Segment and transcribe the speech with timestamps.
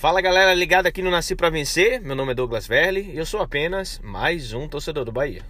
[0.00, 3.26] Fala galera ligada aqui no Nasci para Vencer, meu nome é Douglas Verli e eu
[3.26, 5.42] sou apenas mais um torcedor do Bahia.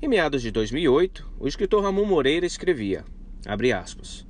[0.00, 3.04] Em meados de 2008, o escritor Ramon Moreira escrevia,
[3.44, 4.24] abre aspas,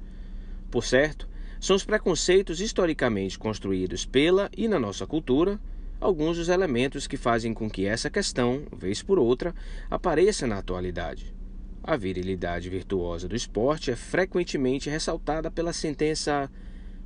[0.70, 1.28] Por certo,
[1.62, 5.60] são os preconceitos historicamente construídos pela e na nossa cultura
[6.00, 9.54] alguns dos elementos que fazem com que essa questão, vez por outra,
[9.88, 11.32] apareça na atualidade.
[11.80, 16.50] A virilidade virtuosa do esporte é frequentemente ressaltada pela sentença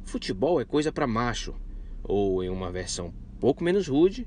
[0.07, 1.55] futebol é coisa para macho,
[2.03, 4.27] ou em uma versão pouco menos rude,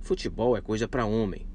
[0.00, 1.46] futebol é coisa para homem.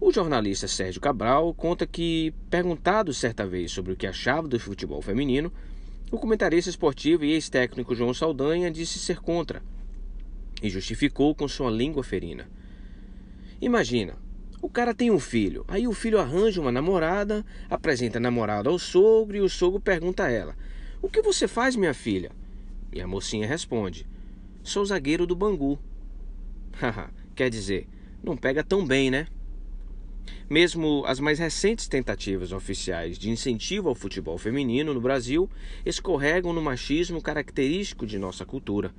[0.00, 5.02] O jornalista Sérgio Cabral conta que, perguntado certa vez sobre o que achava do futebol
[5.02, 5.52] feminino,
[6.12, 9.62] o comentarista esportivo e ex-técnico João Saldanha disse ser contra
[10.62, 12.50] e justificou com sua língua ferina.
[13.62, 14.16] Imagina,
[14.60, 18.78] o cara tem um filho, aí o filho arranja uma namorada, apresenta a namorada ao
[18.78, 20.54] sogro e o sogro pergunta a ela:
[21.00, 22.30] O que você faz, minha filha?
[22.92, 24.06] E a mocinha responde:
[24.62, 25.78] Sou zagueiro do Bangu.
[26.78, 27.88] Haha, quer dizer,
[28.22, 29.26] não pega tão bem, né?
[30.48, 35.48] Mesmo as mais recentes tentativas oficiais de incentivo ao futebol feminino no Brasil
[35.84, 38.94] escorregam no machismo característico de nossa cultura,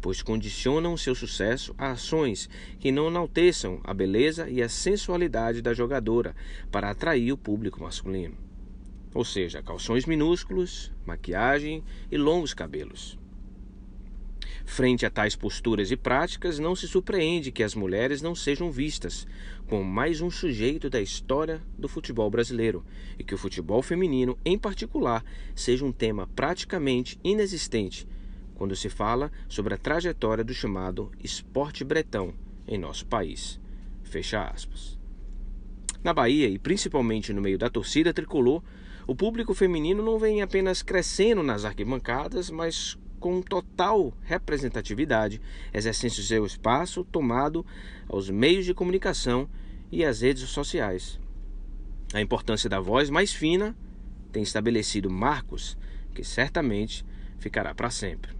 [0.00, 5.72] pois condicionam seu sucesso a ações que não enalteçam a beleza e a sensualidade da
[5.72, 6.34] jogadora
[6.70, 8.36] para atrair o público masculino.
[9.14, 13.16] Ou seja, calções minúsculos, maquiagem e longos cabelos.
[14.64, 19.26] Frente a tais posturas e práticas, não se surpreende que as mulheres não sejam vistas
[19.68, 22.84] como mais um sujeito da história do futebol brasileiro
[23.18, 28.08] e que o futebol feminino, em particular, seja um tema praticamente inexistente
[28.54, 32.34] quando se fala sobre a trajetória do chamado esporte bretão
[32.66, 33.60] em nosso país.
[34.02, 34.98] Fecha aspas.
[36.02, 38.62] Na Bahia e principalmente no meio da torcida tricolor,
[39.06, 45.40] o público feminino não vem apenas crescendo nas arquibancadas, mas com total representatividade,
[45.72, 47.64] exercendo seu espaço tomado
[48.06, 49.48] aos meios de comunicação
[49.90, 51.18] e às redes sociais.
[52.12, 53.74] A importância da voz mais fina
[54.30, 55.74] tem estabelecido marcos
[56.12, 57.02] que certamente
[57.38, 58.30] ficará para sempre.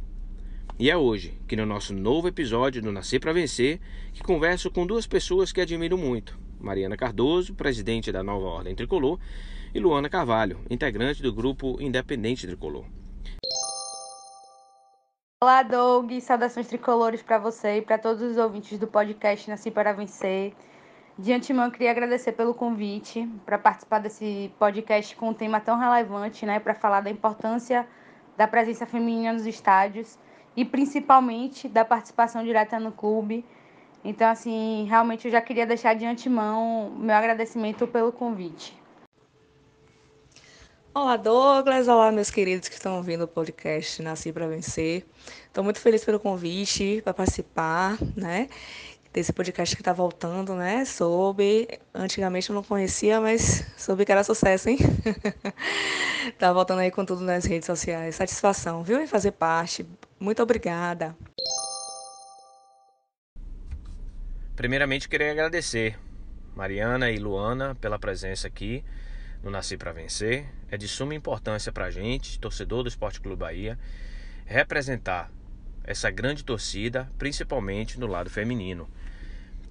[0.79, 3.81] E é hoje que no nosso novo episódio do Nascer para Vencer,
[4.13, 6.39] que converso com duas pessoas que admiro muito.
[6.61, 9.19] Mariana Cardoso, presidente da Nova Ordem Tricolor,
[9.75, 12.85] e Luana Carvalho, integrante do grupo Independente Tricolor.
[15.45, 16.11] Olá, Doug.
[16.21, 20.55] Saudações tricolores para você e para todos os ouvintes do podcast Nasci para Vencer.
[21.19, 26.47] De antemão, queria agradecer pelo convite para participar desse podcast com um tema tão relevante,
[26.47, 27.87] né, para falar da importância
[28.39, 30.19] da presença feminina nos estádios
[30.57, 33.45] e principalmente da participação direta no clube.
[34.03, 38.75] Então, assim, realmente eu já queria deixar de antemão meu agradecimento pelo convite.
[40.97, 41.89] Olá, Douglas.
[41.89, 45.05] Olá, meus queridos que estão ouvindo o podcast Nasci para Vencer.
[45.45, 48.49] Estou muito feliz pelo convite para participar, né?
[49.13, 50.85] Desse podcast que está voltando, né?
[50.85, 54.79] Soube, antigamente eu não conhecia, mas soube que era sucesso, hein?
[56.39, 58.15] tá voltando aí com tudo nas redes sociais.
[58.15, 59.01] Satisfação, viu?
[59.01, 59.85] Em fazer parte.
[60.21, 61.17] Muito obrigada.
[64.55, 65.99] Primeiramente, queria agradecer
[66.55, 68.85] Mariana e Luana pela presença aqui
[69.45, 70.47] no Nasci para Vencer.
[70.71, 73.79] É de suma importância para a gente, torcedor do Esporte Clube Bahia,
[74.47, 75.31] representar
[75.85, 78.89] essa grande torcida, principalmente no lado feminino.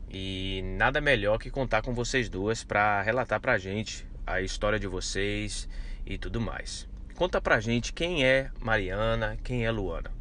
[0.09, 4.79] E nada melhor que contar com vocês duas para relatar para a gente a história
[4.79, 5.67] de vocês
[6.05, 6.88] e tudo mais.
[7.16, 10.11] Conta para a gente quem é Mariana, quem é Luana.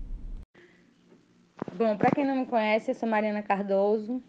[1.74, 4.22] Bom, para quem não me conhece, eu sou Mariana Cardoso,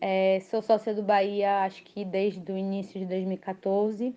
[0.00, 4.14] é, sou sócia do Bahia, acho que desde o início de 2014.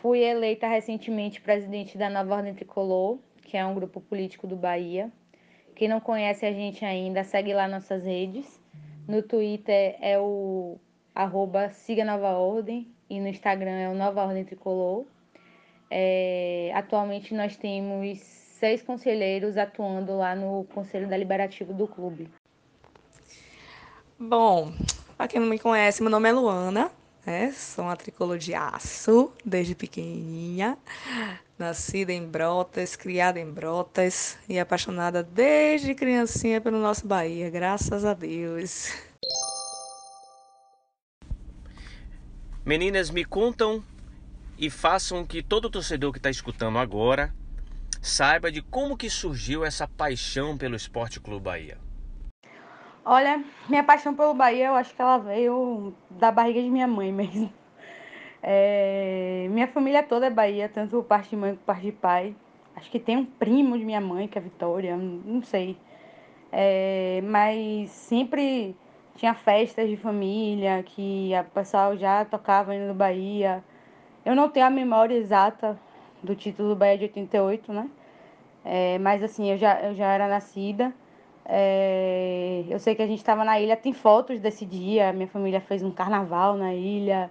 [0.00, 5.10] Fui eleita recentemente presidente da Nova Ordem Tricolor, que é um grupo político do Bahia.
[5.74, 8.60] Quem não conhece a gente ainda, segue lá nossas redes.
[9.06, 10.78] No Twitter é o
[11.14, 15.04] arroba Siga Nova Ordem e no Instagram é o Nova Ordem Tricolor.
[15.90, 22.28] É, atualmente nós temos seis conselheiros atuando lá no Conselho Deliberativo do clube.
[24.18, 24.72] Bom,
[25.16, 26.90] para quem não me conhece, meu nome é Luana,
[27.26, 27.52] né?
[27.52, 30.78] Sou uma tricolor de aço desde pequenininha.
[31.58, 38.14] Nascida em Brotas, criada em Brotas e apaixonada desde criancinha pelo nosso Bahia, graças a
[38.14, 38.92] Deus.
[42.64, 43.82] Meninas, me contam
[44.58, 47.34] e façam que todo torcedor que está escutando agora
[48.02, 51.85] saiba de como que surgiu essa paixão pelo Esporte Clube Bahia.
[53.08, 57.12] Olha, minha paixão pelo Bahia, eu acho que ela veio da barriga de minha mãe
[57.14, 57.48] mesmo.
[58.42, 62.34] É, minha família toda é Bahia, tanto parte de mãe quanto parte de pai.
[62.74, 65.76] Acho que tem um primo de minha mãe, que é Vitória, não sei.
[66.50, 68.74] É, mas sempre
[69.14, 73.62] tinha festas de família, que o pessoal já tocava indo no Bahia.
[74.24, 75.78] Eu não tenho a memória exata
[76.24, 77.88] do título do Bahia de 88, né?
[78.64, 80.92] É, mas assim, eu já, eu já era nascida.
[81.48, 85.12] É, eu sei que a gente estava na ilha, tem fotos desse dia.
[85.12, 87.30] Minha família fez um carnaval na ilha.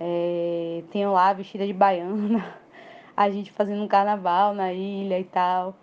[0.00, 2.44] É, tenho lá vestida de baiana,
[3.16, 5.74] a gente fazendo um carnaval na ilha e tal.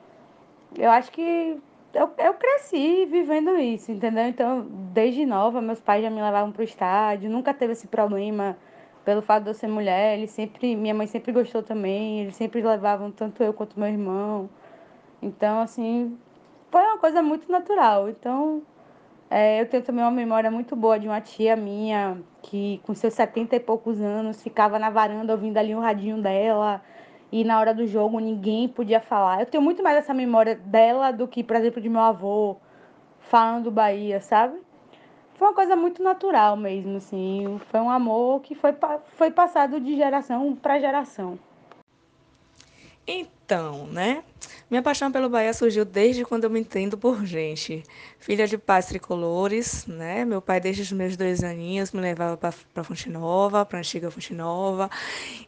[0.77, 1.57] Eu acho que
[1.93, 4.25] eu, eu cresci vivendo isso, entendeu?
[4.27, 8.57] Então, desde nova, meus pais já me levavam para o estádio, nunca teve esse problema
[9.05, 10.17] pelo fato de eu ser mulher.
[10.17, 14.49] Eles sempre, minha mãe sempre gostou também, eles sempre levavam tanto eu quanto meu irmão.
[15.21, 16.17] Então, assim,
[16.71, 18.09] foi uma coisa muito natural.
[18.09, 18.63] Então,
[19.29, 23.13] é, eu tenho também uma memória muito boa de uma tia minha que, com seus
[23.13, 26.81] 70 e poucos anos, ficava na varanda ouvindo ali um radinho dela
[27.31, 29.41] e na hora do jogo ninguém podia falar.
[29.41, 32.57] Eu tenho muito mais essa memória dela do que, por exemplo, de meu avô
[33.19, 34.57] falando do Bahia, sabe?
[35.35, 37.59] Foi uma coisa muito natural mesmo, assim.
[37.69, 38.73] Foi um amor que foi,
[39.17, 41.39] foi passado de geração para geração.
[43.07, 43.40] Então,
[43.91, 44.23] né?
[44.69, 47.83] Minha paixão pelo Bahia surgiu desde quando eu me entendo por gente.
[48.19, 50.23] Filha de pais tricolores, né?
[50.23, 54.33] Meu pai, desde os meus dois aninhos, me levava para Fonte Nova, para antiga Fonte
[54.33, 54.89] Nova.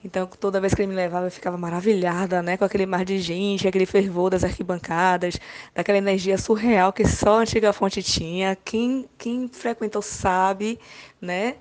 [0.03, 2.57] Então, toda vez que ele me levava, eu ficava maravilhada, né?
[2.57, 5.39] Com aquele mar de gente, aquele fervor das arquibancadas,
[5.73, 8.57] daquela energia surreal que só a antiga Fonte tinha.
[8.65, 10.77] Quem, quem frequentou sabe,
[11.21, 11.55] né?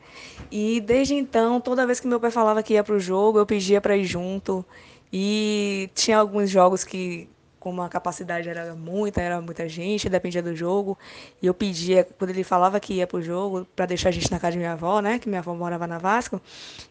[0.50, 3.46] E desde então, toda vez que meu pai falava que ia para o jogo, eu
[3.46, 4.64] pedia para ir junto.
[5.12, 7.28] E tinha alguns jogos que,
[7.60, 10.98] como a capacidade era muita, era muita gente, dependia do jogo.
[11.42, 14.40] E eu pedia, quando ele falava que ia pro jogo, para deixar a gente na
[14.40, 15.18] casa de minha avó, né?
[15.18, 16.40] Que minha avó morava na Vasco.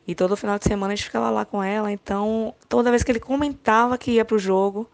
[0.08, 1.92] E todo final de semana a gente ficava lá com ela.
[1.92, 4.88] Então, toda vez que ele comentava que ia pro jogo,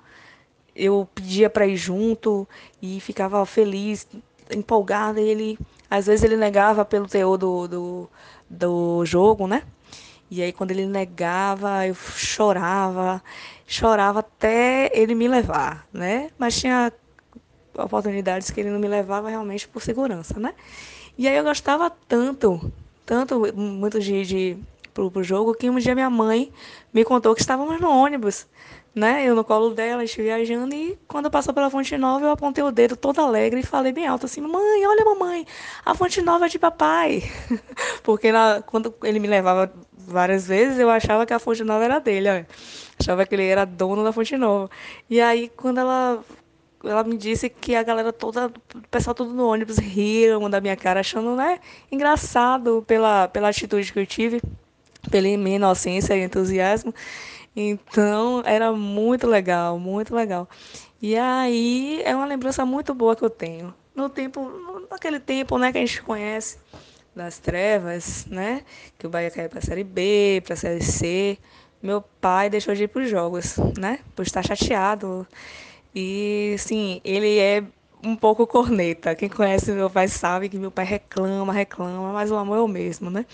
[0.74, 2.48] eu pedia para ir junto
[2.82, 4.08] e ficava feliz,
[4.50, 5.20] empolgada.
[5.20, 5.60] E ele,
[5.90, 8.10] às vezes, ele negava pelo teor do, do,
[8.50, 9.64] do jogo, né?
[10.30, 13.24] E aí, quando ele negava, eu chorava,
[13.66, 16.30] chorava até ele me levar, né?
[16.38, 16.92] Mas tinha
[17.78, 20.54] oportunidades que ele não me levava realmente por segurança, né?
[21.18, 22.72] E aí eu gostava tanto,
[23.06, 24.58] tanto, muito de, de
[24.94, 26.52] pro, pro jogo, que um dia minha mãe
[26.94, 28.48] me contou que estávamos no ônibus
[28.98, 29.24] né?
[29.24, 32.72] Eu no colo dela, gente viajando, e quando passou pela Fonte Nova, eu apontei o
[32.72, 35.46] dedo toda alegre e falei bem alto assim: Mãe, olha, mamãe,
[35.86, 37.22] a Fonte Nova é de papai.
[38.02, 39.72] Porque na, quando ele me levava
[40.08, 42.46] várias vezes, eu achava que a Fonte Nova era dele,
[43.00, 44.70] achava que ele era dono da Fonte Nova.
[45.10, 46.24] E aí, quando ela
[46.84, 50.76] ela me disse que a galera toda, o pessoal todo no ônibus riram da minha
[50.76, 51.60] cara, achando, né,
[51.92, 54.42] engraçado pela, pela atitude que eu tive,
[55.10, 56.94] pela minha inocência e entusiasmo.
[57.56, 60.48] Então, era muito legal, muito legal.
[61.02, 63.74] E aí, é uma lembrança muito boa que eu tenho.
[63.96, 64.52] No tempo,
[64.90, 66.60] naquele tempo, né, que a gente conhece
[67.18, 68.64] das trevas, né,
[68.98, 71.38] que o Bahia caiu para a Série B, para a Série C,
[71.82, 75.28] meu pai deixou de ir para os jogos, né, por estar chateado.
[75.94, 77.64] E, sim, ele é
[78.04, 79.16] um pouco corneta.
[79.16, 82.68] Quem conhece meu pai sabe que meu pai reclama, reclama, mas o amor é o
[82.68, 83.26] mesmo, né?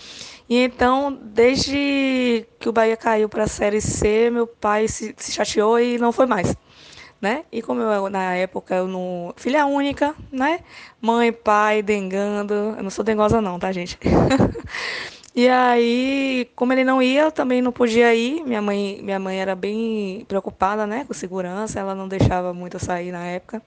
[0.48, 5.32] E então, desde que o Bahia caiu para a Série C, meu pai se, se,
[5.32, 6.54] chateou e não foi mais.
[7.24, 7.46] Né?
[7.50, 9.32] E como eu, na época eu não.
[9.34, 10.60] Filha única, né?
[11.00, 12.52] Mãe, pai, dengando.
[12.52, 13.98] Eu não sou dengosa, não, tá, gente?
[15.34, 18.44] e aí, como ele não ia, eu também não podia ir.
[18.44, 21.06] Minha mãe, minha mãe era bem preocupada, né?
[21.06, 23.62] Com segurança, ela não deixava muito eu sair na época.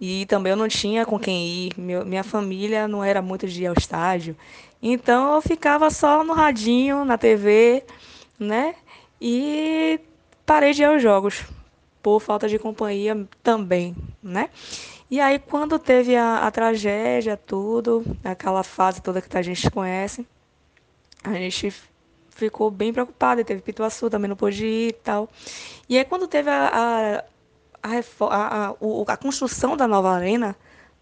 [0.00, 3.64] E também eu não tinha com quem ir, meu, minha família não era muito de
[3.64, 4.36] ir ao estádio.
[4.80, 7.82] Então eu ficava só no radinho, na TV,
[8.38, 8.76] né?
[9.20, 9.98] E
[10.44, 11.44] parei de ir aos jogos,
[12.06, 14.48] por falta de companhia também, né?
[15.10, 20.24] E aí quando teve a, a tragédia, tudo, aquela fase toda que a gente conhece,
[21.24, 21.74] a gente
[22.30, 25.28] ficou bem preocupada, teve Pituaçu, também não pôde ir e tal.
[25.88, 27.24] E aí quando teve a,
[27.82, 27.94] a
[28.30, 28.68] a,
[29.08, 30.54] a, construção da nova arena,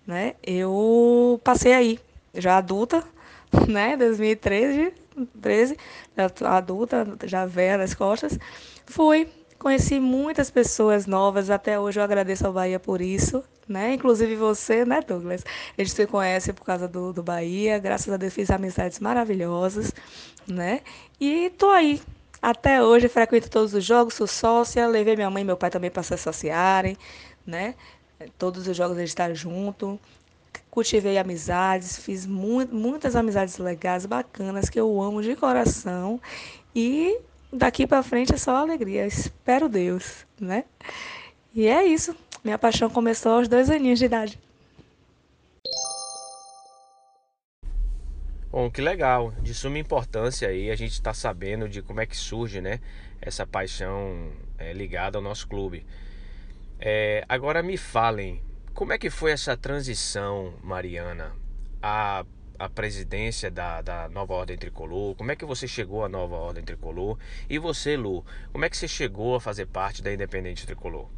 [0.07, 2.01] né, eu passei aí,
[2.33, 3.05] já adulta,
[3.69, 4.91] né, 2013,
[5.39, 5.77] 13,
[6.17, 8.39] já adulta, já velha das costas,
[8.87, 9.29] fui,
[9.65, 14.85] conheci muitas pessoas novas, até hoje eu agradeço ao Bahia por isso, né, inclusive você,
[14.85, 15.43] né, Douglas,
[15.77, 19.91] a gente se conhece por causa do, do Bahia, graças a Deus fiz amizades maravilhosas,
[20.47, 20.83] né,
[21.19, 22.03] e tô aí,
[22.43, 25.91] até hoje frequento todos os jogos, sou sócia, levei minha mãe e meu pai também
[25.91, 26.95] para se associarem,
[27.47, 27.75] né?
[28.39, 29.99] Todos os jogos a gente está junto.
[30.71, 36.21] cultivei amizades, fiz mu muitas amizades legais, bacanas, que eu amo de coração.
[36.75, 37.19] E
[37.55, 40.65] daqui para frente é só alegria, espero Deus, né?
[41.55, 42.15] E é isso.
[42.43, 44.39] Minha paixão começou aos dois aninhos de idade.
[48.51, 52.17] Bom, que legal, de suma importância aí a gente está sabendo de como é que
[52.17, 52.79] surge, né,
[53.21, 55.85] essa paixão é, ligada ao nosso clube.
[56.79, 58.41] É, agora me falem,
[58.73, 61.33] como é que foi essa transição, Mariana,
[61.83, 62.25] à,
[62.59, 65.15] à presidência da, da Nova Ordem Tricolor?
[65.15, 67.19] Como é que você chegou à Nova Ordem Tricolor?
[67.49, 71.09] E você, Lu, como é que você chegou a fazer parte da Independente Tricolor?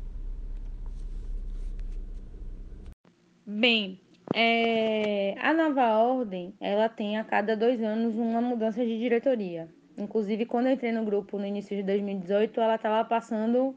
[3.46, 4.00] Bem,
[4.34, 9.68] é, a nova ordem, ela tem a cada dois anos uma mudança de diretoria.
[9.96, 13.74] Inclusive, quando eu entrei no grupo no início de 2018, ela estava passando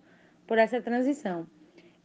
[0.48, 1.48] por essa transição.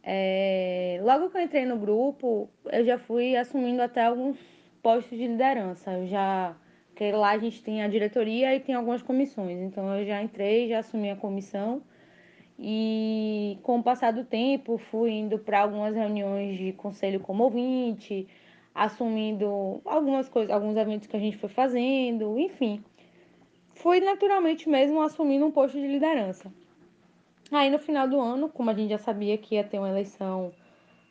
[0.03, 4.37] É, logo que eu entrei no grupo, eu já fui assumindo até alguns
[4.85, 5.93] postos de liderança.
[5.93, 6.55] Eu já,
[6.89, 9.59] porque lá a gente tem a diretoria e tem algumas comissões.
[9.59, 11.81] Então, eu já entrei, já assumi a comissão
[12.59, 18.27] e com o passar do tempo, fui indo para algumas reuniões de conselho como ouvinte,
[18.75, 22.83] assumindo algumas coisas, alguns eventos que a gente foi fazendo, enfim.
[23.73, 26.53] Fui naturalmente mesmo assumindo um posto de liderança.
[27.51, 30.53] Aí no final do ano, como a gente já sabia que ia ter uma eleição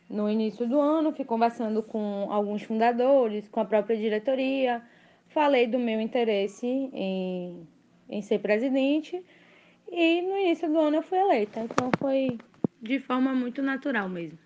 [0.09, 4.83] no início do ano, fui conversando com alguns fundadores, com a própria diretoria,
[5.29, 7.67] falei do meu interesse em,
[8.09, 9.23] em ser presidente.
[9.91, 12.39] E no início do ano eu fui eleita, então foi
[12.81, 14.39] de forma muito natural mesmo.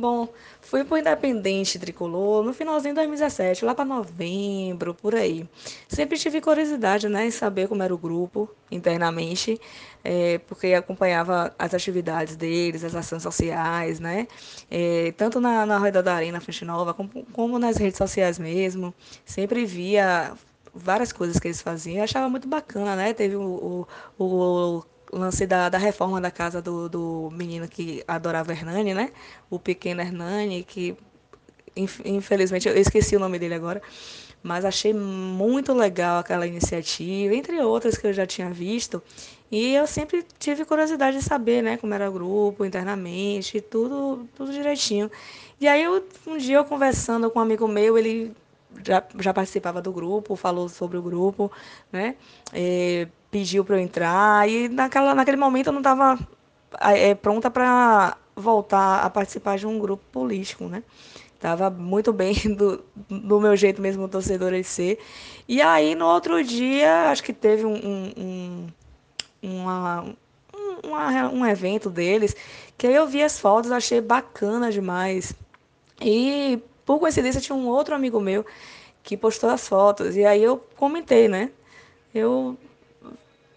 [0.00, 0.28] Bom,
[0.62, 5.46] fui pro Independente Tricolor no finalzinho de 2017, lá para novembro, por aí.
[5.86, 9.60] Sempre tive curiosidade, né, em saber como era o grupo internamente,
[10.02, 14.26] é, porque acompanhava as atividades deles, as ações sociais, né,
[14.70, 18.94] é, tanto na, na da Arena Frente Nova, como, como nas redes sociais mesmo.
[19.26, 20.32] Sempre via
[20.74, 21.98] várias coisas que eles faziam.
[21.98, 23.12] Eu achava muito bacana, né?
[23.12, 23.86] Teve o,
[24.18, 29.10] o, o lance da, da reforma da casa do, do menino que adorava Hernani, né?
[29.48, 30.96] O pequeno Hernani, que
[32.04, 33.80] infelizmente eu esqueci o nome dele agora,
[34.42, 39.02] mas achei muito legal aquela iniciativa, entre outras que eu já tinha visto.
[39.50, 44.52] E eu sempre tive curiosidade de saber, né, como era o grupo internamente, tudo, tudo
[44.52, 45.10] direitinho.
[45.60, 48.32] E aí eu, um dia eu conversando com um amigo meu, ele
[48.84, 51.50] já, já participava do grupo, falou sobre o grupo,
[51.92, 52.14] né?
[52.52, 56.18] É, pediu para eu entrar e naquela, naquele momento eu não estava
[56.80, 60.82] é, pronta para voltar a participar de um grupo político, né?
[61.38, 64.98] Tava muito bem do, do meu jeito mesmo torcedor de ser.
[65.48, 68.66] E aí no outro dia, acho que teve um, um, um
[69.42, 70.04] uma,
[70.84, 72.36] um, um evento deles,
[72.76, 75.32] que aí eu vi as fotos, achei bacana demais.
[76.00, 78.44] E por coincidência, tinha um outro amigo meu
[79.02, 80.16] que postou as fotos.
[80.16, 81.50] E aí eu comentei, né?
[82.14, 82.56] Eu,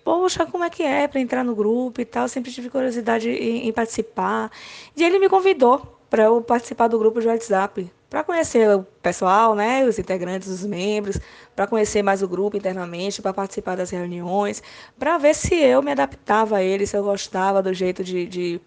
[0.03, 2.27] poxa, como é que é para entrar no grupo e tal?
[2.27, 4.51] Sempre tive curiosidade em, em participar.
[4.95, 9.55] E ele me convidou para eu participar do grupo de WhatsApp, para conhecer o pessoal,
[9.55, 11.19] né, os integrantes, os membros,
[11.55, 14.61] para conhecer mais o grupo internamente, para participar das reuniões,
[14.99, 18.61] para ver se eu me adaptava a ele, se eu gostava do jeito de, de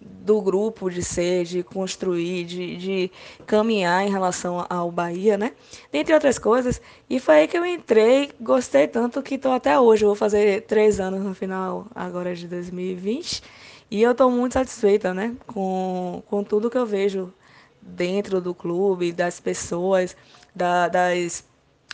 [0.00, 3.10] do grupo de ser, de construir, de, de
[3.46, 5.52] caminhar em relação ao Bahia, né?
[5.90, 6.80] Dentre outras coisas.
[7.10, 10.04] E foi aí que eu entrei, gostei tanto que estou até hoje.
[10.04, 13.42] Eu vou fazer três anos no final agora de 2020.
[13.90, 15.34] E eu estou muito satisfeita, né?
[15.46, 17.32] Com, com tudo que eu vejo
[17.80, 20.16] dentro do clube, das pessoas,
[20.54, 21.44] da, das,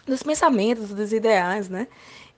[0.07, 1.87] dos pensamentos, dos ideais, né?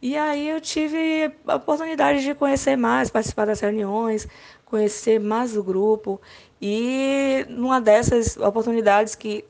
[0.01, 4.29] E aí eu tive a oportunidade de conhecer mais, participar das reuniões,
[4.67, 6.21] conhecer mais o grupo.
[6.61, 9.45] E numa dessas oportunidades que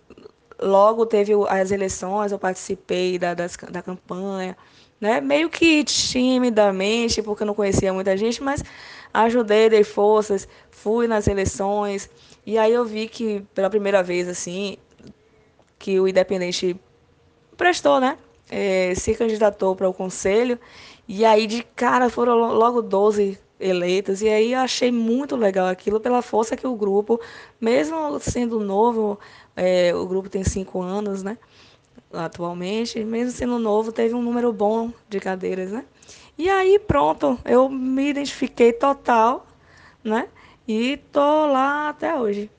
[0.61, 4.57] logo teve as eleições, eu participei da, das, da campanha,
[5.01, 5.21] né?
[5.21, 8.63] meio que timidamente, porque eu não conhecia muita gente, mas
[9.13, 12.09] ajudei, dei forças, fui nas eleições.
[12.45, 14.77] E aí eu vi que pela primeira vez, assim,
[15.79, 16.79] que o Independente
[17.57, 18.19] prestou, né?
[18.49, 20.59] É, se candidatou para o conselho.
[21.09, 24.23] E aí de cara foram logo 12 eleitas.
[24.23, 27.21] E aí eu achei muito legal aquilo pela força que o grupo,
[27.61, 29.19] mesmo sendo novo,
[29.55, 31.39] é, o grupo tem cinco anos, né?
[32.13, 35.85] Atualmente, mesmo sendo novo, teve um número bom de cadeiras, né?
[36.39, 39.47] E aí pronto, eu me identifiquei total,
[40.05, 40.29] né?
[40.69, 42.51] E tô lá até hoje.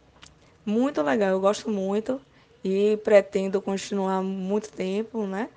[0.66, 2.20] Muito legal, eu gosto muito
[2.64, 5.50] e pretendo continuar muito tempo, né?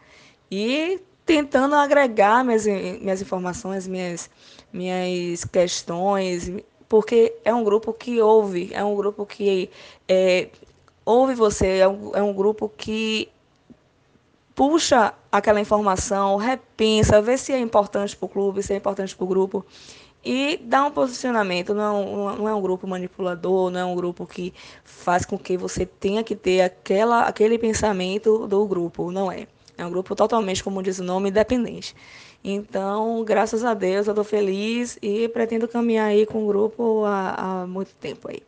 [0.50, 4.28] E tentando agregar minhas, minhas informações, minhas,
[4.72, 6.50] minhas questões,
[6.88, 9.70] porque é um grupo que ouve, é um grupo que
[10.08, 10.48] é,
[11.04, 13.28] ouve você, é um, é um grupo que
[14.54, 19.24] puxa aquela informação, repensa, vê se é importante para o clube, se é importante para
[19.24, 19.64] o grupo
[20.24, 21.74] e dá um posicionamento.
[21.74, 24.52] Não é um, não é um grupo manipulador, não é um grupo que
[24.84, 29.10] faz com que você tenha que ter aquela, aquele pensamento do grupo.
[29.10, 29.46] Não é.
[29.78, 31.94] É um grupo totalmente, como diz o nome, independente.
[32.42, 37.62] Então, graças a Deus, eu estou feliz e pretendo caminhar aí com o grupo há,
[37.62, 38.42] há muito tempo aí.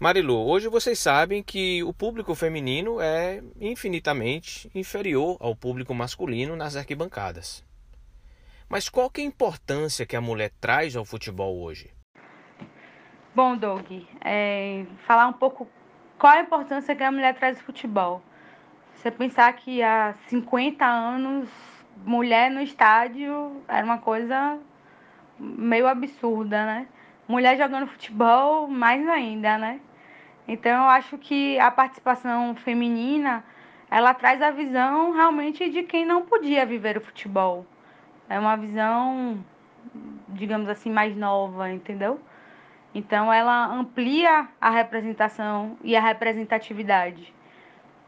[0.00, 6.76] Marilu, hoje vocês sabem que o público feminino é infinitamente inferior ao público masculino nas
[6.76, 7.64] arquibancadas.
[8.68, 11.90] Mas qual que é a importância que a mulher traz ao futebol hoje?
[13.34, 13.86] Bom, Doug,
[14.24, 15.68] é, falar um pouco
[16.18, 18.22] qual a importância que a mulher traz ao futebol.
[18.98, 21.48] Você pensar que há 50 anos,
[22.04, 24.58] mulher no estádio era uma coisa
[25.38, 26.86] meio absurda, né?
[27.26, 29.80] Mulher jogando futebol, mais ainda, né?
[30.46, 33.44] Então, eu acho que a participação feminina,
[33.90, 37.66] ela traz a visão realmente de quem não podia viver o futebol
[38.28, 39.42] é uma visão,
[40.28, 42.20] digamos assim, mais nova, entendeu?
[42.94, 47.34] Então ela amplia a representação e a representatividade.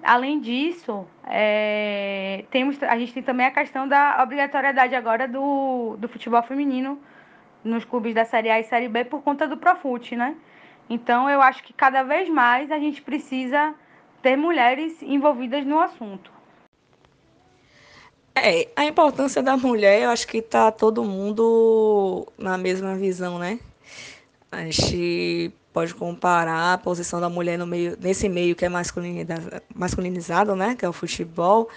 [0.03, 6.09] Além disso, é, temos, a gente tem também a questão da obrigatoriedade agora do, do
[6.09, 6.99] futebol feminino
[7.63, 10.37] nos clubes da Série A e Série B por conta do Profut, né?
[10.89, 13.75] Então eu acho que cada vez mais a gente precisa
[14.23, 16.33] ter mulheres envolvidas no assunto.
[18.35, 23.59] É, a importância da mulher, eu acho que está todo mundo na mesma visão, né?
[24.51, 30.57] A gente pode comparar a posição da mulher no meio, nesse meio que é masculinizado,
[30.57, 30.75] né?
[30.75, 31.69] Que é o futebol,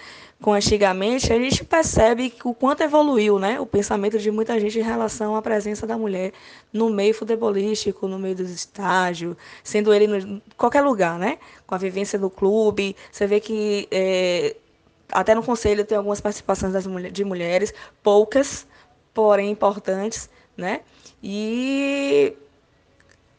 [0.42, 3.60] com antigamente, a gente percebe o quanto evoluiu, né?
[3.60, 6.32] O pensamento de muita gente em relação à presença da mulher
[6.72, 11.38] no meio futebolístico, no meio dos estádios, sendo ele em qualquer lugar, né?
[11.66, 14.56] Com a vivência do clube, você vê que é,
[15.12, 18.66] até no conselho tem algumas participações das de mulheres, poucas,
[19.14, 20.80] porém importantes, né?
[21.22, 22.36] E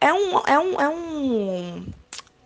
[0.05, 1.85] é um, é um, é um,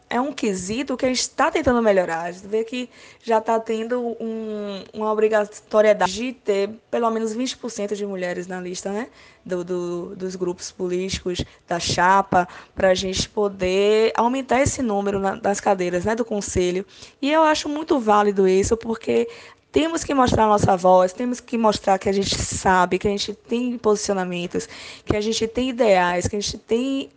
[0.10, 2.22] é um quesito que a gente está tentando melhorar.
[2.22, 2.90] A gente vê que
[3.22, 8.94] já está tendo um, uma obrigatoriedade de ter pelo menos 20% de mulheres na lista
[8.94, 9.10] né?
[9.46, 15.36] Do, do, dos grupos políticos, da chapa, para a gente poder aumentar esse número na,
[15.36, 16.16] das cadeiras né?
[16.16, 16.86] do Conselho.
[17.22, 19.28] E eu acho muito válido isso, porque
[19.72, 23.12] temos que mostrar a nossa voz, temos que mostrar que a gente sabe, que a
[23.12, 24.68] gente tem posicionamentos,
[25.06, 27.10] que a gente tem ideais, que a gente tem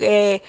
[0.00, 0.40] é,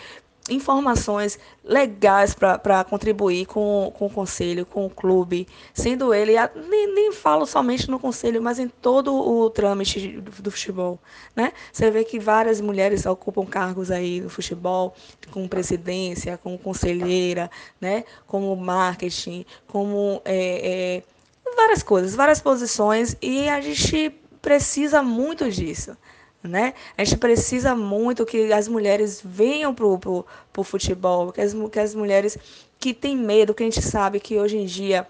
[0.50, 6.34] informações legais para contribuir com, com o conselho, com o clube, sendo ele,
[6.70, 11.00] nem, nem falo somente no conselho, mas em todo o trâmite do, do, futebol.
[11.34, 11.54] Né?
[11.72, 14.94] Você vê que várias mulheres ocupam cargos aí no futebol,
[15.32, 18.04] como presidência, como conselheira, né?
[18.28, 24.10] como marketing, como é, é, várias coisas, várias posições, e a gente
[24.42, 25.96] precisa muito disso
[26.44, 26.74] né?
[26.98, 31.96] A gente precisa muito que as mulheres venham para o futebol, que as, que as
[31.96, 32.38] mulheres
[32.80, 35.08] que têm medo, que a gente sabe que hoje em dia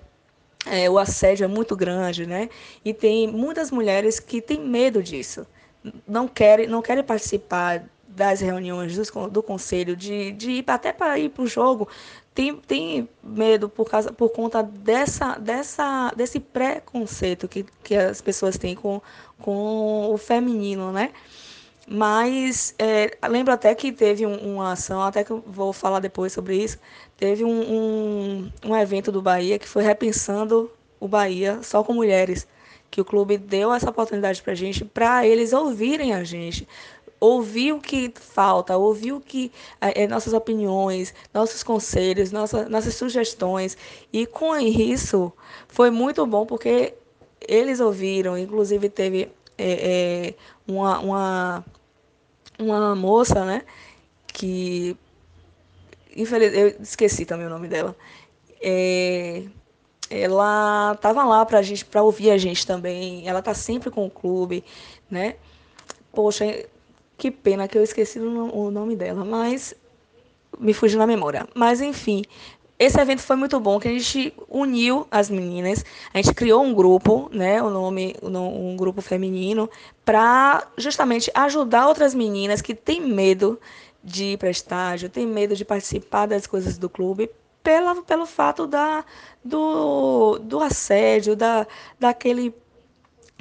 [0.65, 2.49] é, o assédio é muito grande, né?
[2.85, 5.45] E tem muitas mulheres que têm medo disso,
[6.07, 7.83] não querem, não querem participar
[8.15, 11.87] das reuniões do, do conselho, de, de ir até para ir para o jogo,
[12.33, 18.57] tem, tem medo por, causa, por conta dessa, dessa, desse preconceito que, que as pessoas
[18.57, 19.01] têm com,
[19.39, 21.11] com o feminino, né?
[21.87, 26.31] Mas é, lembro até que teve um, uma ação, até que eu vou falar depois
[26.31, 26.79] sobre isso,
[27.17, 32.47] teve um, um, um evento do Bahia que foi repensando o Bahia só com mulheres,
[32.89, 36.67] que o clube deu essa oportunidade para a gente, para eles ouvirem a gente,
[37.23, 43.77] ouvir o que falta, ouvir o que é, nossas opiniões, nossos conselhos, nossa, nossas sugestões.
[44.11, 45.31] E com isso
[45.69, 46.93] foi muito bom porque
[47.39, 49.71] eles ouviram, inclusive teve é,
[50.27, 50.33] é,
[50.67, 51.65] uma, uma,
[52.59, 53.63] uma moça, né,
[54.27, 54.97] que
[56.15, 57.95] infelizmente eu esqueci também o nome dela.
[58.61, 59.43] É,
[60.09, 63.27] ela estava lá para gente, para ouvir a gente também.
[63.27, 64.63] Ela está sempre com o clube,
[65.09, 65.35] né?
[66.11, 66.45] Poxa,
[67.17, 69.73] que pena que eu esqueci o nome dela, mas
[70.59, 71.47] me fugiu na memória.
[71.53, 72.23] Mas enfim,
[72.77, 76.73] esse evento foi muito bom, que a gente uniu as meninas, a gente criou um
[76.73, 79.69] grupo, né, o nome, um grupo feminino,
[80.03, 83.59] para justamente ajudar outras meninas que têm medo
[84.03, 87.29] de ir para estágio, têm medo de participar das coisas do clube,
[87.63, 89.05] pela, pelo fato da,
[89.43, 91.65] do, do assédio, da,
[91.97, 92.53] daquele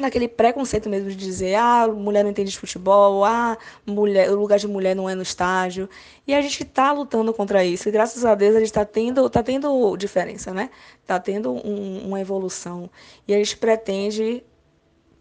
[0.03, 4.59] naquele preconceito mesmo de dizer, ah, mulher não entende de futebol, ah, mulher, o lugar
[4.59, 5.89] de mulher não é no estádio.
[6.27, 7.89] E a gente está lutando contra isso.
[7.89, 10.71] E graças a Deus a gente está tendo, tá tendo diferença, né?
[11.01, 12.91] Está tendo um, uma evolução.
[13.27, 14.45] E a gente pretende,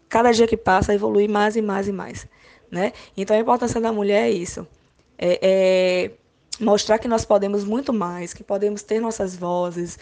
[0.08, 2.26] cada dia que passa, evoluir mais e mais e mais.
[2.70, 2.92] Né?
[3.16, 4.66] Então a importância da mulher é isso.
[5.18, 6.10] É, é
[6.60, 9.98] mostrar que nós podemos muito mais, que podemos ter nossas vozes,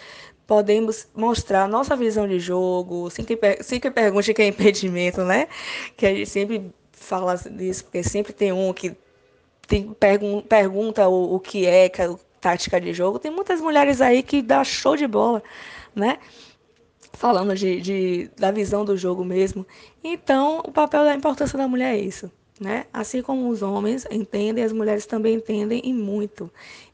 [0.51, 5.47] podemos mostrar nossa visão de jogo, sem que, sem que pergunte que é impedimento, né?
[5.97, 8.97] Que a gente sempre fala disso, porque sempre tem um que
[9.69, 13.21] tem, pergun pergunta o, o que é, que é tática de jogo.
[13.21, 15.41] Tem muitas mulheres aí que dá show de bola,
[15.95, 16.19] né?
[17.13, 19.65] Falando de, de, da visão do jogo mesmo.
[20.03, 22.29] Então, o papel da importância da mulher é isso.
[22.61, 22.87] Né?
[22.93, 26.51] Assim como os homens entendem, as mulheres também entendem e muito.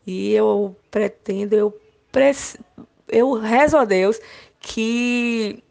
[0.06, 1.74] E eu pretendo, eu
[3.08, 4.20] eu rezo a Deus
[4.60, 5.62] que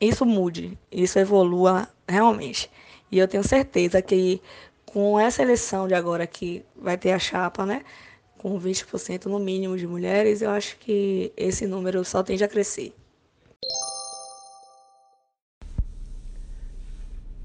[0.00, 2.70] isso mude, isso evolua realmente.
[3.10, 4.40] E eu tenho certeza que
[4.86, 7.82] com essa eleição de agora que vai ter a chapa, né?
[8.38, 12.92] Com 20% no mínimo de mulheres, eu acho que esse número só tende a crescer.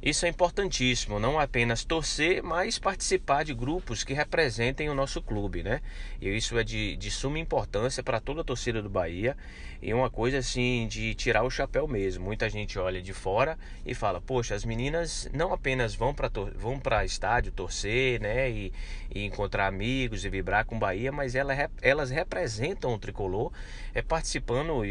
[0.01, 5.63] Isso é importantíssimo, não apenas torcer, mas participar de grupos que representem o nosso clube,
[5.63, 5.81] né?
[6.21, 9.35] E isso é de, de suma importância para toda a torcida do Bahia
[9.81, 12.23] e uma coisa assim de tirar o chapéu mesmo.
[12.23, 16.79] Muita gente olha de fora e fala: Poxa, as meninas não apenas vão para vão
[17.03, 18.51] estádio torcer, né?
[18.51, 18.73] E,
[19.13, 23.51] e, encontrar amigos e vibrar com o Bahia, mas elas, elas representam o tricolor
[23.95, 24.83] é, participando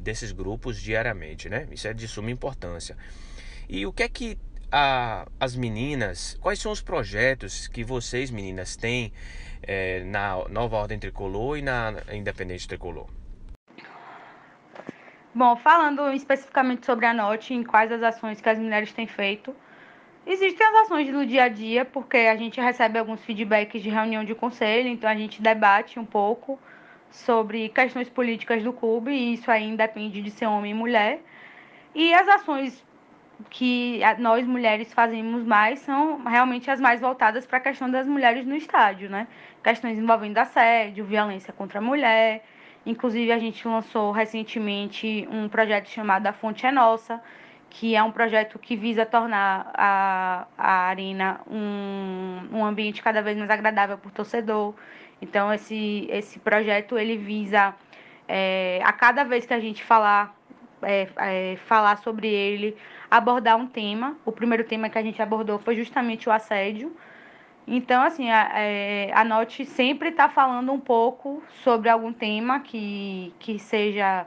[0.00, 1.68] desses grupos diariamente, né?
[1.70, 2.96] Isso é de suma importância.
[3.68, 4.38] E o que é que
[4.76, 9.12] a, as meninas, quais são os projetos que vocês, meninas, têm
[9.62, 13.06] é, na Nova Ordem Tricolor e na Independente Tricolor?
[15.32, 19.54] Bom, falando especificamente sobre a NOTE, em quais as ações que as mulheres têm feito,
[20.26, 24.24] existem as ações no dia a dia, porque a gente recebe alguns feedbacks de reunião
[24.24, 26.58] de conselho, então a gente debate um pouco
[27.12, 31.20] sobre questões políticas do clube, e isso aí depende de ser homem e mulher.
[31.94, 32.84] E as ações
[33.50, 38.46] que nós mulheres fazemos mais são realmente as mais voltadas para a questão das mulheres
[38.46, 39.26] no estádio, né?
[39.62, 42.44] Questões envolvendo assédio, violência contra a mulher.
[42.86, 47.20] Inclusive, a gente lançou recentemente um projeto chamado A Fonte é Nossa,
[47.70, 53.36] que é um projeto que visa tornar a, a arena um, um ambiente cada vez
[53.36, 54.74] mais agradável para o torcedor.
[55.20, 57.74] Então, esse, esse projeto ele visa,
[58.28, 60.36] é, a cada vez que a gente falar,
[60.82, 62.76] é, é, falar sobre ele,
[63.16, 64.16] abordar um tema.
[64.24, 66.94] O primeiro tema que a gente abordou foi justamente o assédio.
[67.66, 73.32] Então, assim, a, é, a Note sempre está falando um pouco sobre algum tema que,
[73.38, 74.26] que seja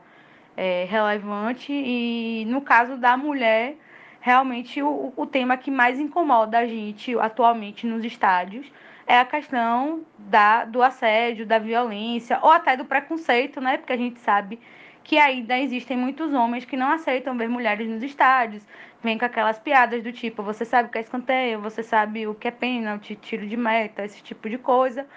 [0.56, 1.72] é, relevante.
[1.72, 3.76] E no caso da mulher,
[4.22, 8.72] realmente o, o tema que mais incomoda a gente atualmente nos estádios
[9.06, 13.78] é a questão da, do assédio, da violência, ou até do preconceito, né?
[13.78, 14.60] Porque a gente sabe
[15.08, 18.62] que ainda existem muitos homens que não aceitam ver mulheres nos estádios,
[19.02, 22.36] vem com aquelas piadas do tipo, você sabe o que é escanteio, você sabe o
[22.36, 25.08] que é pênalti, tiro de meta, esse tipo de coisa.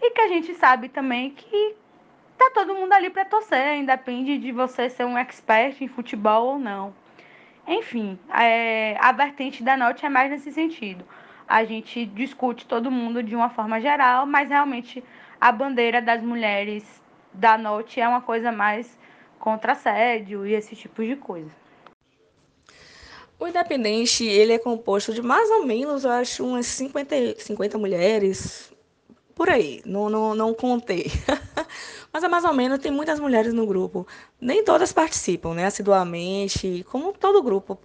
[0.00, 1.74] E que a gente sabe também que
[2.38, 6.58] tá todo mundo ali para torcer, independe de você ser um expert em futebol ou
[6.60, 6.94] não.
[7.66, 11.04] Enfim, é, a vertente da Norte é mais nesse sentido.
[11.48, 15.02] A gente discute todo mundo de uma forma geral, mas realmente
[15.40, 17.02] a bandeira das mulheres
[17.34, 18.96] da Norte é uma coisa mais
[19.38, 21.50] contra assédio e esse tipo de coisa.
[23.38, 28.72] O Independente, ele é composto de mais ou menos, eu acho, umas 50, 50 mulheres,
[29.34, 31.12] por aí, não, não, não contei.
[32.10, 34.06] Mas é mais ou menos, tem muitas mulheres no grupo.
[34.40, 37.78] Nem todas participam, né, assiduamente, como todo grupo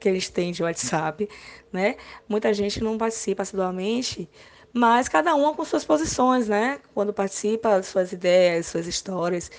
[0.00, 1.28] que eles têm de WhatsApp,
[1.72, 1.96] né?
[2.28, 4.28] Muita gente não participa assiduamente,
[4.72, 6.80] mas cada uma com suas posições, né?
[6.92, 9.50] Quando participa, suas ideias, suas histórias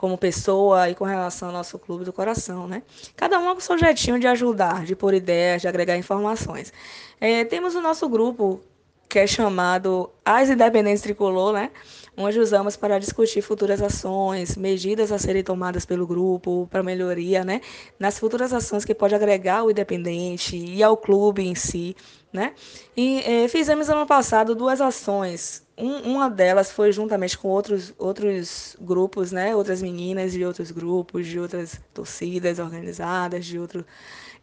[0.00, 2.82] como pessoa e com relação ao nosso clube do coração, né?
[3.14, 6.72] Cada uma com seu jeitinho de ajudar, de pôr ideias, de agregar informações.
[7.20, 8.62] É, temos o nosso grupo
[9.06, 11.70] que é chamado As Independentes Tricolor, né?
[12.16, 17.60] onde usamos para discutir futuras ações, medidas a serem tomadas pelo grupo para melhoria, né?
[17.98, 21.96] Nas futuras ações que pode agregar o independente e ao clube em si,
[22.32, 22.54] né?
[22.96, 25.62] E eh, fizemos ano passado duas ações.
[25.80, 29.54] Um, uma delas foi juntamente com outros, outros grupos, né?
[29.56, 33.84] Outras meninas de outros grupos, de outras torcidas organizadas, de, outro,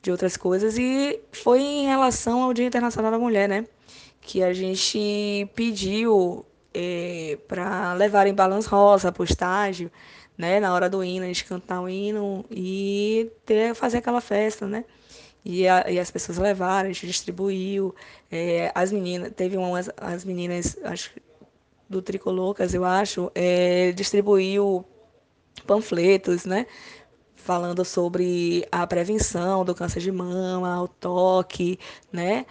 [0.02, 0.78] de outras coisas.
[0.78, 3.65] E foi em relação ao Dia Internacional da Mulher, né?
[4.19, 9.91] Que a gente pediu é, para levarem balãs rosa para o estágio,
[10.38, 10.60] né?
[10.60, 14.86] Na hora do hino, a gente cantar o hino e ter, fazer aquela festa, né?
[15.48, 17.96] E, a, e as pessoas levaram, a gente distribuiu.
[18.30, 21.12] É, as meninas, teve umas as meninas, acho
[21.90, 24.84] do Tricolocas, eu acho, é, distribuiu
[25.66, 26.68] panfletos, né?
[27.34, 31.80] Falando sobre a prevenção do câncer de mama, o toque,
[32.12, 32.46] né?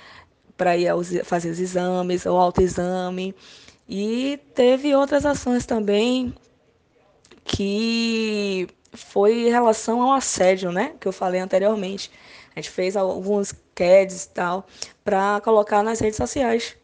[0.56, 3.34] Para ir aos, fazer os exames, o autoexame.
[3.86, 6.34] E teve outras ações também
[7.44, 10.94] que foi em relação ao assédio, né?
[10.98, 12.10] Que eu falei anteriormente.
[12.56, 14.66] A gente fez alguns CADs e tal
[15.04, 16.74] para colocar nas redes sociais,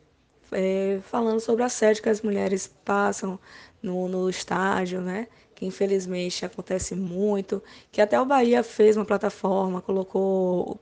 [0.52, 3.40] é, falando sobre o assédio que as mulheres passam
[3.82, 5.28] no, no estádio, né?
[5.54, 7.62] Que infelizmente acontece muito.
[7.90, 10.78] Que até o Bahia fez uma plataforma, colocou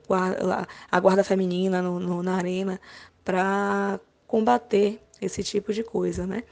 [0.91, 2.79] a guarda feminina no, no, na arena
[3.23, 6.43] para combater esse tipo de coisa, né?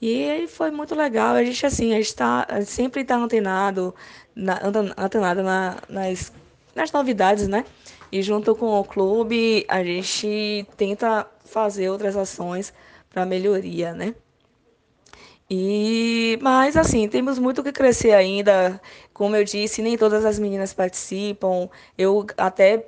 [0.00, 1.34] E foi muito legal.
[1.34, 3.94] A gente, assim, a gente tá, sempre está antenado,
[4.34, 4.60] na,
[4.96, 6.32] antenado na, nas,
[6.74, 7.64] nas novidades, né?
[8.12, 12.72] E junto com o clube, a gente tenta fazer outras ações
[13.08, 14.14] para melhoria, né?
[15.48, 18.80] E, mas assim, temos muito que crescer ainda.
[19.12, 21.68] Como eu disse, nem todas as meninas participam.
[21.98, 22.86] Eu até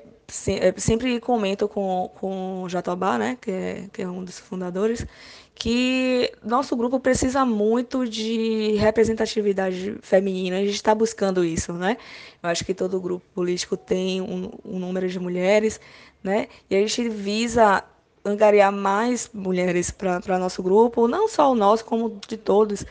[0.77, 5.07] sempre comento com, com o Jatobá, né, que é, que é um dos fundadores,
[5.55, 10.57] que nosso grupo precisa muito de representatividade feminina.
[10.57, 11.99] A gente está buscando isso, né?
[12.43, 15.79] Eu acho que todo grupo político tem um, um número de mulheres,
[16.25, 16.49] né?
[16.71, 17.85] E a gente visa
[18.25, 22.85] angariar mais mulheres para nosso grupo, não só o nosso, como de todos,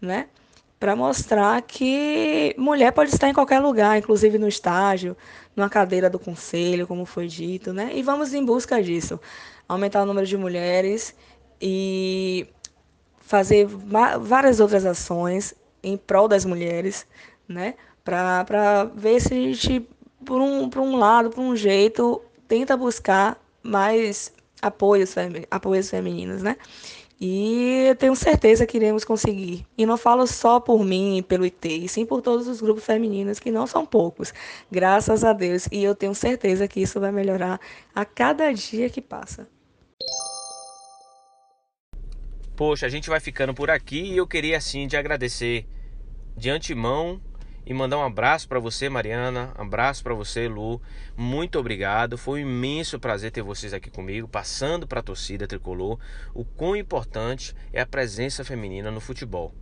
[0.00, 0.28] né?
[0.84, 5.16] Para mostrar que mulher pode estar em qualquer lugar, inclusive no estágio,
[5.56, 7.90] numa cadeira do conselho, como foi dito, né?
[7.94, 9.18] E vamos em busca disso,
[9.66, 11.14] aumentar o número de mulheres
[11.58, 12.46] e
[13.18, 17.06] fazer várias outras ações em prol das mulheres,
[17.48, 17.76] né?
[18.04, 19.88] Para ver se a gente,
[20.22, 25.14] por um, por um lado, por um jeito, tenta buscar mais apoios,
[25.50, 26.58] apoios femininos, né?
[27.20, 29.66] E eu tenho certeza que iremos conseguir.
[29.78, 33.38] E não falo só por mim pelo IT, e sim por todos os grupos femininos,
[33.38, 34.34] que não são poucos,
[34.70, 35.68] graças a Deus.
[35.70, 37.60] E eu tenho certeza que isso vai melhorar
[37.94, 39.48] a cada dia que passa.
[42.56, 45.66] Poxa, a gente vai ficando por aqui e eu queria assim te agradecer
[46.36, 47.20] de antemão
[47.66, 50.80] e mandar um abraço para você, Mariana, um abraço para você, Lu.
[51.16, 52.18] Muito obrigado.
[52.18, 55.98] Foi um imenso prazer ter vocês aqui comigo, passando para a torcida tricolor
[56.34, 59.54] o quão importante é a presença feminina no futebol.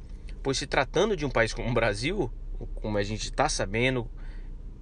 [0.42, 2.32] Pois se tratando de um país como o Brasil,
[2.74, 4.10] como a gente está sabendo,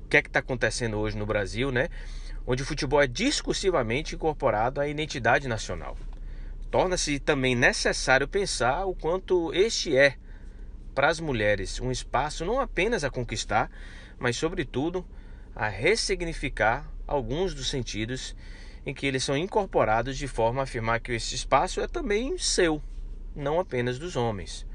[0.04, 1.88] o que é que está acontecendo hoje no Brasil, né?
[2.46, 5.96] Onde o futebol é discursivamente incorporado à identidade nacional
[6.70, 10.14] torna-se também necessário pensar o quanto este é
[10.94, 13.70] para as mulheres um espaço não apenas a conquistar,
[14.18, 15.04] mas sobretudo
[15.54, 18.36] a ressignificar alguns dos sentidos
[18.84, 22.82] em que eles são incorporados de forma a afirmar que esse espaço é também seu,
[23.34, 24.66] não apenas dos homens.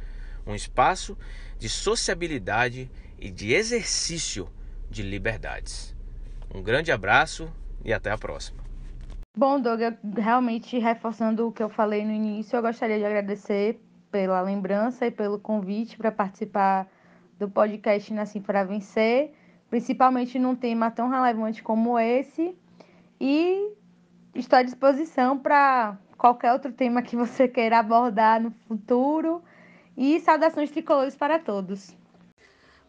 [0.45, 1.17] Um espaço
[1.57, 4.49] de sociabilidade e de exercício
[4.89, 5.95] de liberdades.
[6.53, 7.51] Um grande abraço
[7.83, 8.63] e até a próxima.
[9.37, 9.81] Bom, Doug,
[10.15, 13.81] realmente reforçando o que eu falei no início, eu gostaria de agradecer
[14.15, 16.87] pela lembrança e pelo convite para participar
[17.37, 19.33] do podcast Nasci para Vencer,
[19.69, 22.57] principalmente num tema tão relevante como esse.
[23.19, 23.73] E
[24.33, 29.43] estou à disposição para qualquer outro tema que você queira abordar no futuro.
[29.97, 31.93] E saudações tricolores para todos.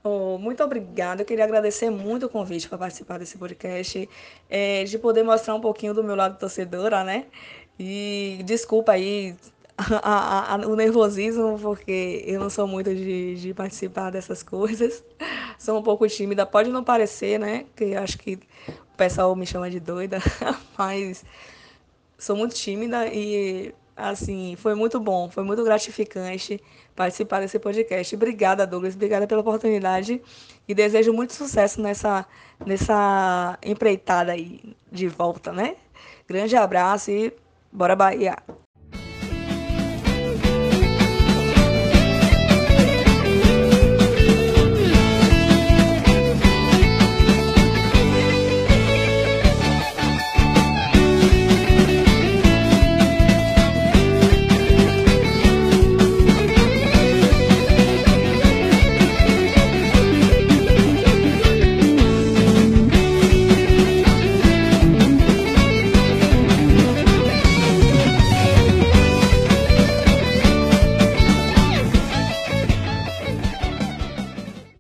[0.05, 1.23] Oh, muito obrigada.
[1.23, 4.09] Eu queria agradecer muito o convite para participar desse podcast,
[4.49, 7.27] é, de poder mostrar um pouquinho do meu lado torcedora, né?
[7.77, 9.35] E desculpa aí
[10.03, 15.05] a, a, o nervosismo, porque eu não sou muito de, de, participar dessas coisas.
[15.59, 17.65] Sou um pouco tímida, pode não parecer, né?
[17.75, 18.35] Que acho que
[18.69, 20.19] o pessoal me chama de doida,
[20.77, 21.25] mas
[22.19, 26.61] sou muito tímida e assim, foi muito bom, foi muito gratificante
[26.95, 28.15] participar desse podcast.
[28.15, 30.21] Obrigada, Douglas, obrigada pela oportunidade
[30.69, 32.27] e desejo muito sucesso nessa,
[32.65, 35.77] nessa empreitada aí de volta, né?
[36.29, 37.33] Grande abraço e
[37.73, 38.37] bora Bahia!